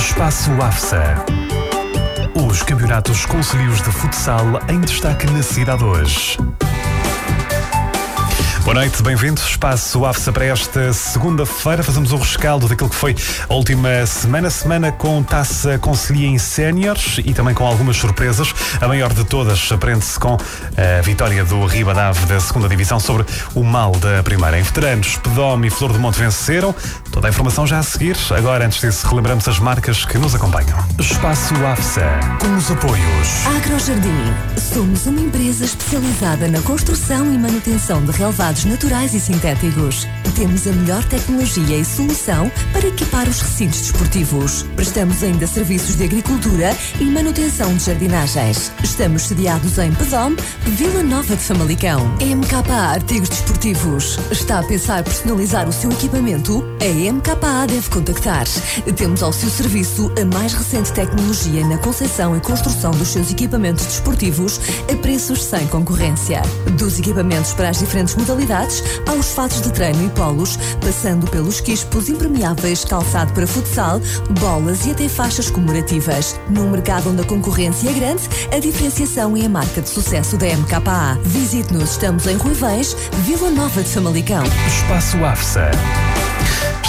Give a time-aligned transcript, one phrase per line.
[0.00, 1.26] Espaço AFSA.
[2.34, 6.38] Os campeonatos concelhios de futsal em destaque na cidade hoje.
[8.62, 9.42] Boa noite, bem-vindos.
[9.48, 11.82] Espaço AFSA para esta segunda-feira.
[11.82, 13.16] Fazemos o rescaldo daquilo que foi
[13.48, 14.50] a última semana.
[14.50, 18.54] Semana com taça Conselhia em Séniores e também com algumas surpresas.
[18.80, 23.24] A maior de todas aprende-se com a vitória do Ribadave da segunda Divisão sobre
[23.54, 24.58] o mal da primeira.
[24.58, 26.74] Em veteranos, Pedome e Flor do Monte venceram.
[27.10, 28.16] Toda a informação já a seguir.
[28.36, 30.78] Agora, antes disso, relembramos as marcas que nos acompanham.
[30.98, 32.06] Espaço AFSA,
[32.38, 33.46] com os apoios.
[33.56, 34.34] Agrojardim.
[34.72, 40.06] Somos uma empresa especializada na construção e manutenção de relevados naturais e sintéticos.
[40.34, 44.64] Temos a melhor tecnologia e solução para equipar os recintos desportivos.
[44.74, 48.72] Prestamos ainda serviços de agricultura e manutenção de jardinagens.
[48.82, 52.06] Estamos sediados em Pedom, Vila Nova de Famalicão.
[52.16, 54.18] MKA Artigos Desportivos.
[54.30, 56.64] Está a pensar personalizar o seu equipamento?
[56.80, 58.46] A MKA deve contactar.
[58.96, 63.86] Temos ao seu serviço a mais recente tecnologia na concepção e construção dos seus equipamentos
[63.86, 64.60] desportivos
[64.92, 66.42] a preços sem concorrência.
[66.76, 68.39] Dos equipamentos para as diferentes modalidades
[69.06, 74.00] aos fatos de treino e polos, passando pelos quispos impermeáveis, calçado para futsal,
[74.40, 76.38] bolas e até faixas comemorativas.
[76.48, 80.46] Num mercado onde a concorrência é grande, a diferenciação é a marca de sucesso da
[80.46, 81.18] MKA.
[81.22, 84.44] Visite-nos, estamos em Ruivães, Vila Nova de Famalicão.
[84.66, 85.70] Espaço AFSA.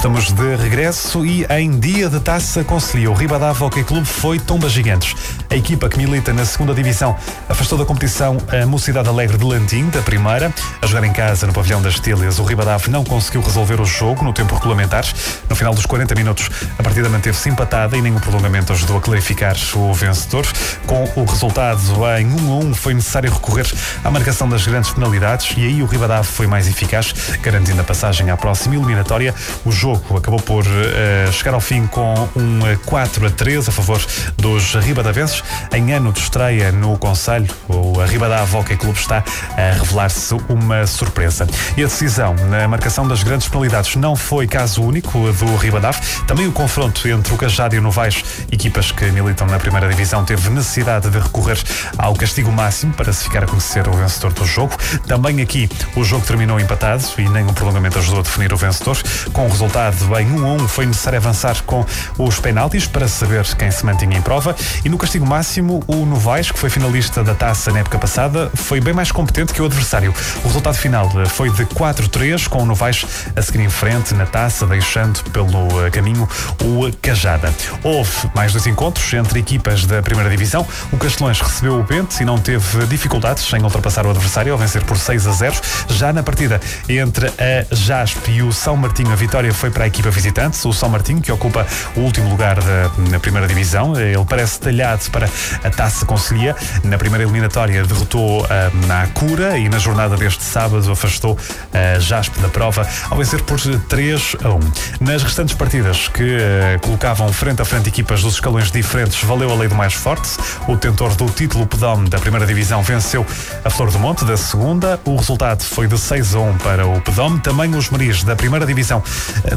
[0.01, 4.67] Estamos de regresso e em dia de taça Conselho, o Ribadava Hockey Clube foi Tomba
[4.67, 5.15] Gigantes.
[5.47, 7.15] A equipa que milita na segunda divisão
[7.47, 10.51] afastou da competição a Mocidade Alegre de Landim, da primeira.
[10.81, 14.23] A jogar em casa no pavilhão das Telhas, o Ribadava não conseguiu resolver o jogo
[14.23, 15.05] no tempo regulamentar.
[15.47, 16.49] No final dos 40 minutos,
[16.79, 20.47] a partida manteve-se empatada e o prolongamento ajudou a clarificar o vencedor.
[20.87, 21.79] Com o resultado
[22.19, 23.71] em 1 a 1, foi necessário recorrer
[24.03, 28.31] à marcação das grandes penalidades e aí o Ribadava foi mais eficaz, garantindo a passagem
[28.31, 29.35] à próxima eliminatória.
[29.63, 34.01] O jogo acabou por uh, chegar ao fim com um 4 a 3 a favor
[34.37, 35.43] dos ribadavenses.
[35.73, 39.23] Em ano de estreia no Conselho, o Ribadava Hockey Clube está
[39.57, 41.47] a revelar-se uma surpresa.
[41.77, 45.97] E a decisão na marcação das grandes penalidades não foi caso único do Ribadav.
[46.27, 50.23] Também o confronto entre o Cajado e o Novaes, equipas que militam na primeira divisão,
[50.23, 51.57] teve necessidade de recorrer
[51.97, 54.75] ao castigo máximo para se ficar a conhecer o vencedor do jogo.
[55.07, 58.97] Também aqui o jogo terminou empatado e nem o prolongamento ajudou a definir o vencedor.
[59.33, 59.80] Com o resultado
[60.19, 61.85] em 1 a 1 foi necessário avançar com
[62.17, 64.55] os penaltis para saber quem se mantinha em prova
[64.85, 68.79] e no castigo máximo o Novaes, que foi finalista da taça na época passada, foi
[68.79, 70.13] bem mais competente que o adversário.
[70.43, 73.05] O resultado final foi de 4-3 com o Novaes
[73.35, 75.49] a seguir em frente na taça, deixando pelo
[75.91, 76.27] caminho
[76.61, 77.53] o Cajada.
[77.83, 80.65] Houve mais dois encontros entre equipas da primeira divisão.
[80.91, 84.83] O Castelões recebeu o Bente e não teve dificuldades em ultrapassar o adversário ao vencer
[84.83, 85.55] por 6 a 0.
[85.89, 89.87] Já na partida entre a JASP e o São Martinho, a vitória foi para a
[89.87, 91.65] equipa visitante, o São Martinho, que ocupa
[91.95, 93.99] o último lugar da, na primeira divisão.
[93.99, 95.29] Ele parece talhado para
[95.63, 96.55] a Taça Conselhia.
[96.83, 98.47] Na primeira eliminatória derrotou uh,
[98.87, 101.37] na Cura e na jornada deste sábado afastou
[101.73, 104.59] a uh, Jaspe da prova ao vencer por 3 a 1.
[104.99, 109.55] Nas restantes partidas que uh, colocavam frente a frente equipas dos escalões diferentes, valeu a
[109.55, 110.29] lei do mais forte.
[110.67, 113.25] O tentor do título Pedome da primeira divisão venceu
[113.63, 114.99] a Flor do Monte da segunda.
[115.05, 117.39] O resultado foi de 6 a 1 para o Pedome.
[117.39, 119.03] Também os Meris da primeira divisão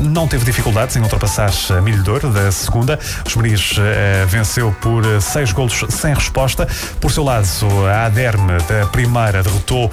[0.04, 2.98] não teve dificuldades em ultrapassar a Milhador da segunda.
[3.26, 6.68] Os Meris uh, venceu por 6 golos sem resposta.
[7.00, 7.46] Por seu lado,
[7.90, 9.90] a Aderme da primeira derrotou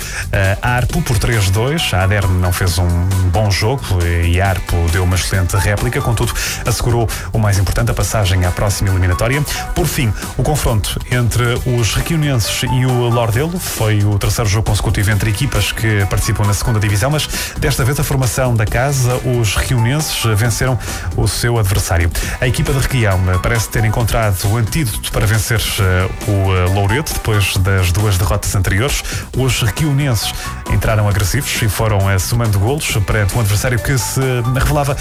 [0.62, 1.94] a Arpo por 3-2.
[1.94, 2.88] A Aderme não fez um
[3.32, 3.84] bom jogo
[4.26, 6.34] e a Arpo deu uma excelente réplica, contudo,
[6.66, 9.42] assegurou o mais importante, a passagem à próxima eliminatória.
[9.74, 15.12] Por fim, o confronto entre os requionenses e o Lordelo foi o terceiro jogo consecutivo
[15.12, 17.28] entre equipas que participam na segunda divisão, mas
[17.58, 20.01] desta vez a formação da casa, os requionenses
[20.36, 20.78] venceram
[21.16, 22.12] o seu adversário.
[22.40, 27.14] A equipa de Requião parece ter encontrado o antídoto para vencer uh, o uh, Loureto
[27.14, 29.04] depois das duas derrotas anteriores.
[29.38, 30.34] Os requionenses
[30.72, 34.22] entraram agressivos e foram somando golos perante um adversário que se
[34.54, 34.96] revelava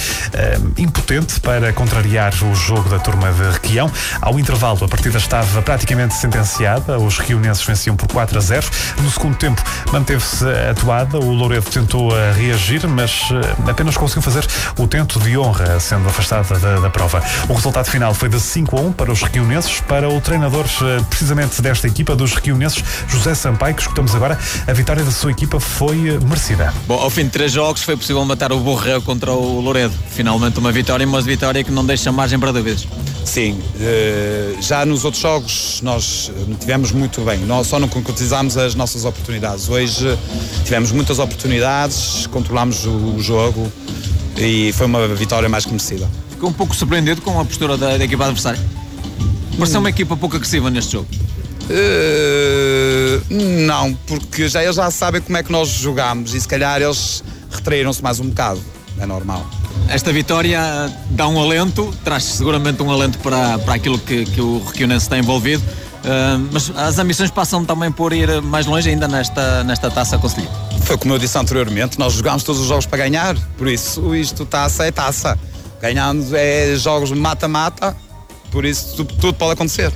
[0.76, 3.90] impotente para contrariar o jogo da turma de Requião.
[4.20, 6.98] Ao intervalo, a partida estava praticamente sentenciada.
[6.98, 8.66] Os requionenses venciam por 4 a 0.
[9.02, 9.62] No segundo tempo,
[9.92, 11.18] manteve-se atuada.
[11.18, 13.28] O Loureto tentou reagir, mas
[13.68, 14.46] apenas conseguiu fazer
[14.80, 17.22] o tento de honra, sendo afastada da, da, prova.
[17.48, 20.64] O resultado final foi de 5 a 1 para os requionenses, para o treinador
[21.08, 25.60] precisamente desta equipa, dos requionenses, José Sampaio, que escutamos agora, a vitória da sua equipa
[25.60, 26.72] foi merecida.
[26.86, 29.92] Bom, ao fim de três jogos foi possível matar o Borreu contra o Louredo.
[30.08, 32.86] Finalmente uma vitória, mas vitória que não deixa margem para dúvidas.
[33.24, 33.62] Sim,
[34.60, 39.68] já nos outros jogos nós tivemos muito bem, nós só não concretizámos as nossas oportunidades.
[39.68, 40.18] Hoje
[40.64, 43.70] tivemos muitas oportunidades, controlámos o jogo,
[44.36, 46.08] e foi uma vitória mais que merecida.
[46.30, 48.60] ficou um pouco surpreendido com a postura da, da equipa adversária.
[49.58, 51.08] Pareceu uma equipa pouco agressiva neste jogo.
[51.70, 53.22] Uh,
[53.64, 57.22] não, porque já eles já sabem como é que nós jogamos e se calhar eles
[57.50, 58.60] retraíram-se mais um bocado.
[58.98, 59.48] É normal.
[59.88, 60.60] Esta vitória
[61.10, 65.18] dá um alento, traz seguramente um alento para, para aquilo que, que o Requionense está
[65.18, 65.62] envolvido.
[65.62, 70.69] Uh, mas as ambições passam também por ir mais longe ainda nesta, nesta taça conselheira.
[70.90, 74.44] Foi como eu disse anteriormente, nós jogámos todos os jogos para ganhar, por isso isto
[74.44, 75.38] taça é taça.
[75.80, 77.96] Ganhando é jogos mata-mata,
[78.50, 79.92] por isso tudo, tudo, pode acontecer.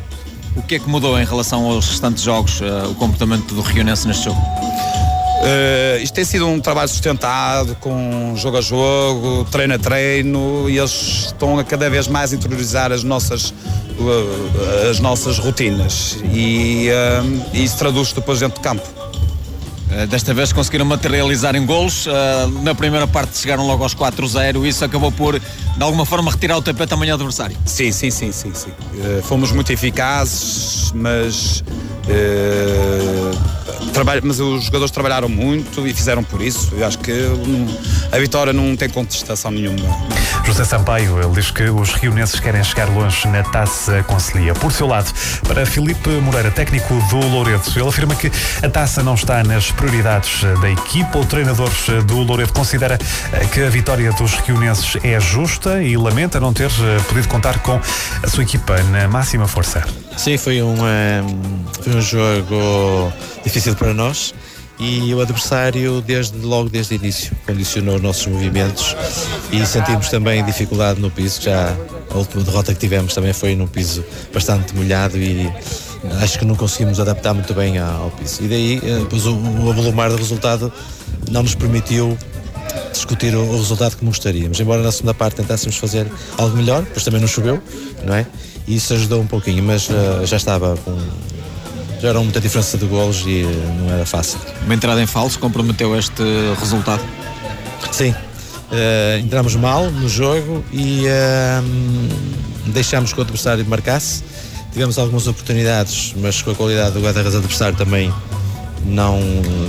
[0.55, 4.07] O que é que mudou em relação aos restantes jogos, uh, o comportamento do Rionense
[4.07, 4.39] neste jogo?
[4.39, 10.79] Uh, isto tem sido um trabalho sustentado, com jogo a jogo, treino a treino, e
[10.79, 16.19] eles estão a cada vez mais interiorizar as nossas, uh, as nossas rotinas.
[16.33, 19.04] E uh, isso traduz-se depois dentro de campo.
[20.09, 22.07] Desta vez conseguiram materializar em golos.
[22.63, 24.67] Na primeira parte chegaram logo aos 4-0.
[24.67, 27.57] Isso acabou por, de alguma forma, retirar o tapete amanhã ao adversário.
[27.65, 28.53] Sim, sim, sim, sim.
[28.55, 28.71] sim.
[29.23, 31.63] Fomos muito eficazes, mas
[33.95, 36.75] trabalho, mas os jogadores trabalharam muito e fizeram por isso.
[36.77, 37.13] Eu acho que
[38.13, 39.87] a vitória não tem contestação nenhuma.
[40.45, 44.53] José Sampaio, ele diz que os rionenses querem chegar longe na Taça Conselhia.
[44.53, 45.11] Por seu lado,
[45.47, 48.31] para Filipe Moreira, técnico do Louredo, ele afirma que
[48.63, 51.19] a taça não está nas prioridades da equipa.
[51.19, 51.71] O treinador
[52.07, 52.99] do Louredo considera
[53.33, 57.61] eh, que a vitória dos rionenses é justa e lamenta não ter eh, podido contar
[57.61, 57.81] com
[58.23, 59.85] a sua equipa na máxima força.
[60.17, 60.77] Sim, foi um,
[61.83, 63.13] foi um jogo
[63.45, 64.35] difícil para nós
[64.79, 68.97] e o adversário desde logo desde o início condicionou os nossos movimentos
[69.53, 71.77] e sentimos também dificuldade no piso já
[72.11, 75.49] a última derrota que tivemos também foi num piso bastante molhado e
[76.21, 79.71] acho que não conseguimos adaptar muito bem ao piso e daí eh, depois o, o
[79.71, 80.73] avolumar do resultado
[81.31, 82.19] não nos permitiu
[82.93, 87.05] discutir o, o resultado que gostaríamos embora na segunda parte tentássemos fazer algo melhor pois
[87.05, 87.63] também não choveu
[88.05, 88.27] não é
[88.67, 90.99] e isso ajudou um pouquinho, mas uh, já estava com.
[92.01, 94.39] Já era muita diferença de golos e uh, não era fácil.
[94.65, 96.23] Uma entrada em falso comprometeu este
[96.59, 97.03] resultado?
[97.91, 98.11] Sim.
[98.11, 101.05] Uh, entramos mal no jogo e
[102.67, 104.23] deixámos que o adversário marcasse.
[104.73, 108.13] Tivemos algumas oportunidades, mas com a qualidade do guarda-redes adversário também
[108.85, 109.21] não,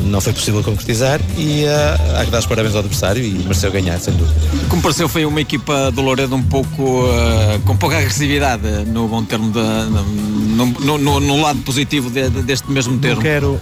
[0.06, 3.72] não foi possível concretizar e uh, há que dar os parabéns ao adversário e mereceu
[3.72, 4.36] ganhar, sem dúvida.
[4.70, 9.24] Como pareceu, foi uma equipa do Louredo um pouco uh, com pouca agressividade no bom
[9.24, 13.16] termo, de, no, no, no, no, lado positivo de, de, deste mesmo termo.
[13.16, 13.62] Não quero,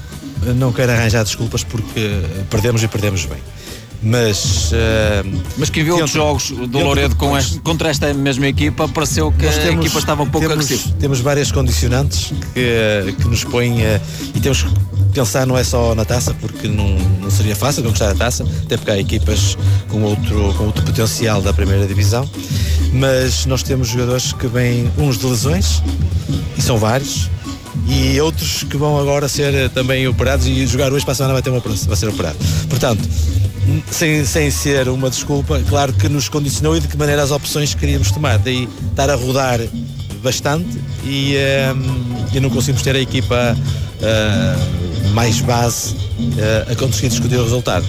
[0.55, 3.39] não quero arranjar desculpas porque perdemos e perdemos bem
[4.03, 8.87] mas uh, mas quem viu outros jogos do Louredo com este, contra esta mesma equipa
[8.87, 10.95] pareceu que temos, a equipa estava um pouco temos, agressiva.
[10.99, 14.01] temos várias condicionantes que, que nos põem uh,
[14.35, 14.65] e temos
[15.13, 16.89] pensar não é só na taça, porque não,
[17.21, 19.55] não seria fácil conquistar a taça, até porque há equipas
[19.87, 22.27] com outro, com outro potencial da primeira divisão,
[22.91, 25.83] mas nós temos jogadores que vêm uns de lesões,
[26.57, 27.29] e são vários,
[27.87, 31.41] e outros que vão agora ser também operados e jogar hoje para a semana vai,
[31.41, 32.37] ter uma, vai ser operado.
[32.69, 33.01] Portanto,
[33.89, 37.73] sem, sem ser uma desculpa, claro que nos condicionou e de que maneira as opções
[37.73, 38.37] que queríamos tomar.
[38.37, 39.59] Daí estar a rodar
[40.21, 46.75] bastante e, um, ehm, e não conseguimos ter a equipa uh, mais base uh, a
[46.75, 47.85] conseguir discutir o resultado.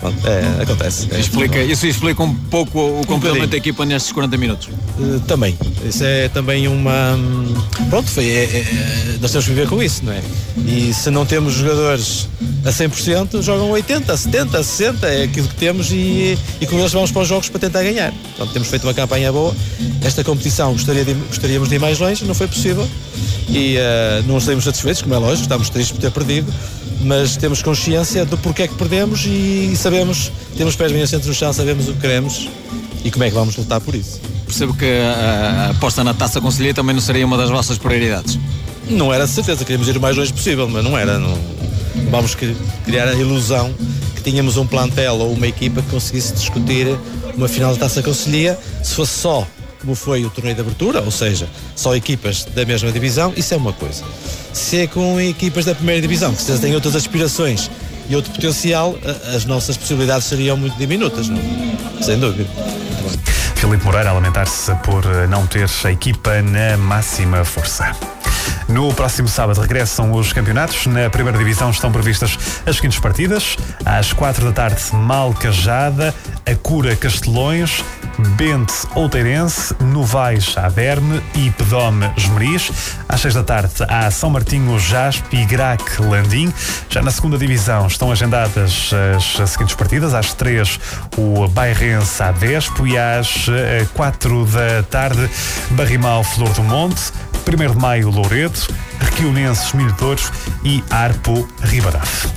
[0.00, 1.08] Bom, é, acontece.
[1.10, 1.18] É.
[1.18, 4.68] Explica, isso explica um pouco o complemento da equipa nestes 40 minutos?
[4.98, 5.56] Uh, também.
[5.84, 7.14] Isso é também uma.
[7.14, 7.54] Hum,
[7.88, 10.22] pronto, foi, é, é, nós temos que viver com isso, não é?
[10.66, 12.28] E se não temos jogadores
[12.64, 17.12] a 100%, jogam 80, 70, 60, é aquilo que temos e, e com eles vamos
[17.12, 18.12] para os jogos para tentar ganhar.
[18.12, 19.54] Portanto, temos feito uma campanha boa.
[20.02, 22.88] Esta competição gostaria de, gostaríamos de ir mais longe, não foi possível
[23.48, 26.52] e uh, não estamos satisfeitos, como é lógico, estamos tristes por ter perdido,
[27.00, 31.34] mas temos consciência do porquê é que perdemos e sabemos, temos pés bem assentos no
[31.34, 32.48] chão, sabemos o que queremos
[33.04, 34.20] e como é que vamos lutar por isso.
[34.48, 38.38] Percebo que a, aposta na taça conselheira também não seria uma das vossas prioridades.
[38.88, 41.18] Não era de certeza, queríamos ir o mais longe possível, mas não era.
[41.18, 41.38] Não,
[42.10, 43.72] vamos criar a ilusão
[44.16, 46.88] que tínhamos um plantel ou uma equipa que conseguisse discutir
[47.36, 49.46] uma final da taça conselhia se fosse só
[49.80, 53.56] como foi o torneio de abertura, ou seja, só equipas da mesma divisão, isso é
[53.56, 54.02] uma coisa.
[54.52, 57.70] Se é com equipas da primeira divisão, que têm outras aspirações
[58.08, 58.98] e outro potencial,
[59.34, 61.40] as nossas possibilidades seriam muito diminutas, não?
[62.02, 62.48] sem dúvida.
[63.58, 67.90] Filipe Moreira a lamentar-se por não ter a equipa na máxima força.
[68.68, 70.86] No próximo sábado regressam os campeonatos.
[70.86, 73.56] Na primeira divisão estão previstas as seguintes partidas.
[73.84, 76.14] Às quatro da tarde, Malcajada,
[76.46, 77.82] Acura Castelões,
[78.36, 82.70] Bente Outeirense, Novais Averme e Pedome Esmeriz.
[83.08, 86.52] Às seis da tarde há São Martinho Jaspe e Grac Landim.
[86.88, 90.14] Já na segunda divisão estão agendadas as seguintes partidas.
[90.14, 90.80] Às três
[91.16, 95.28] o Bairrense Adespo e às eh, quatro da tarde
[95.70, 97.12] Barrimal Flor do Monte.
[97.48, 98.68] 1 de Maio Loureto,
[99.00, 100.30] Requionenses Militores
[100.62, 102.28] e Arpo Ribadaf.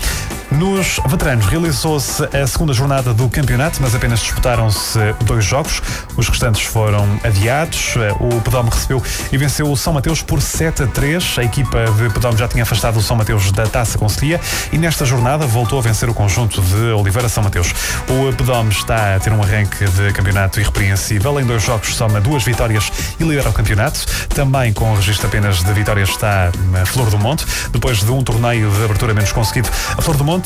[0.52, 5.82] Nos veteranos realizou-se a segunda jornada do campeonato, mas apenas disputaram-se dois jogos.
[6.18, 7.96] Os restantes foram adiados.
[8.20, 11.40] O Pedome recebeu e venceu o São Mateus por 7 a 3.
[11.40, 14.42] A equipa de Pedome já tinha afastado o São Mateus da Taça Conselhia
[14.74, 17.74] e nesta jornada voltou a vencer o conjunto de Oliveira São Mateus.
[18.10, 21.40] O Pedome está a ter um arranque de campeonato irrepreensível.
[21.40, 24.06] Em dois jogos soma duas vitórias e lidera o campeonato.
[24.28, 27.46] Também com o registro apenas de vitórias está a Flor do Monte.
[27.72, 30.41] Depois de um torneio de abertura menos conseguido, a Flor do Monte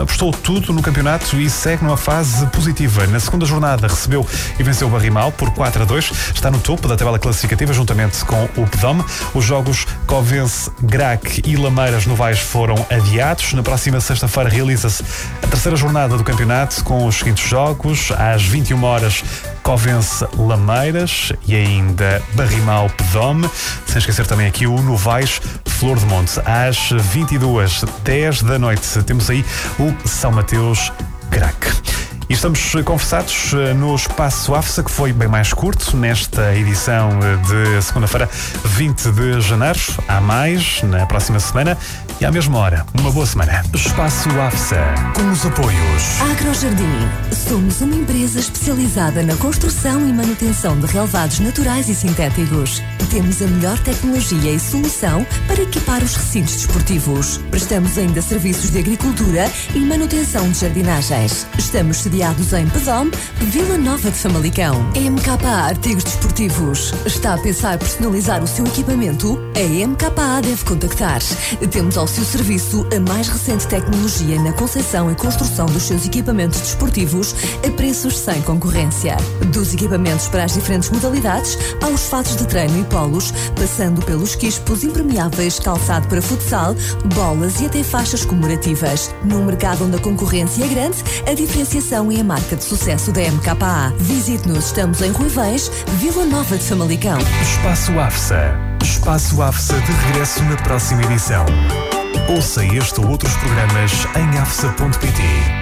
[0.00, 3.06] apostou tudo no campeonato e segue numa fase positiva.
[3.06, 4.26] Na segunda jornada recebeu
[4.58, 6.12] e venceu o Barrimal por 4 a 2.
[6.34, 9.04] Está no topo da tabela classificativa juntamente com o Pedome.
[9.34, 13.52] Os jogos Covense, Grac e Lameiras Novais foram adiados.
[13.52, 15.02] Na próxima sexta-feira realiza-se
[15.42, 18.12] a terceira jornada do campeonato com os seguintes jogos.
[18.12, 19.24] Às 21 horas
[19.62, 23.48] Covense Lameiras e ainda Barrimal Pedome.
[23.86, 26.40] Sem esquecer também aqui o Novais Flor de Monte.
[26.44, 29.44] Às 22 10 da noite temos aí
[29.78, 30.92] o São Mateus
[31.30, 31.91] Crack.
[32.32, 37.76] E estamos conversados eh, no Espaço AFSA, que foi bem mais curto nesta edição eh,
[37.76, 38.26] de segunda-feira,
[38.64, 39.78] 20 de janeiro.
[40.08, 41.76] Há mais na próxima semana
[42.18, 42.86] e à mesma hora.
[42.98, 43.62] Uma boa semana.
[43.74, 44.82] Espaço AFSA,
[45.14, 46.22] com os apoios.
[46.30, 47.06] Agrojardim.
[47.32, 52.82] Somos uma empresa especializada na construção e manutenção de relevados naturais e sintéticos.
[53.10, 57.36] Temos a melhor tecnologia e solução para equipar os recintos desportivos.
[57.50, 61.46] Prestamos ainda serviços de agricultura e manutenção de jardinagens.
[61.58, 63.10] Estamos sediados em Pedom,
[63.50, 64.80] Vila Nova de Famalicão.
[64.94, 66.94] MKA Artigos Desportivos.
[67.04, 69.40] Está a pensar personalizar o seu equipamento?
[69.56, 71.20] A MKA deve contactar.
[71.72, 76.60] Temos ao seu serviço a mais recente tecnologia na concepção e construção dos seus equipamentos
[76.60, 77.34] desportivos
[77.66, 79.16] a preços sem concorrência.
[79.52, 84.84] Dos equipamentos para as diferentes modalidades aos fatos de treino e polos, passando pelos quispos
[84.84, 86.76] impermeáveis, calçado para futsal,
[87.16, 89.12] bolas e até faixas comemorativas.
[89.24, 93.20] Num mercado onde a concorrência é grande, a diferenciação é a marca de sucesso da
[93.20, 93.92] MKA.
[93.98, 97.18] Visite-nos, estamos em Ruivães, Vila Nova de Famalicão.
[97.42, 98.54] Espaço AFSA.
[98.82, 101.44] Espaço AFSA de regresso na próxima edição.
[102.34, 105.52] Ouça este ou outros programas em afsa.pt.